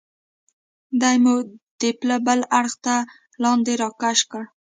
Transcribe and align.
دی 1.01 1.15
مو 1.23 1.35
د 1.79 1.81
پله 1.99 2.17
بل 2.25 2.39
اړخ 2.59 2.73
ته 2.85 2.95
لاندې 3.43 3.73
را 3.81 3.89
کش 4.01 4.19
کړ. 4.31 4.43